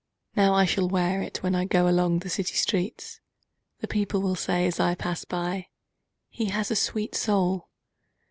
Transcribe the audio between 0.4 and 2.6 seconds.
I shall wear itWhen I goAlong the city